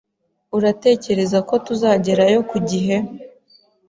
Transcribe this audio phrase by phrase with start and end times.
[0.57, 2.95] Uratekereza ko tuzagerayo ku gihe?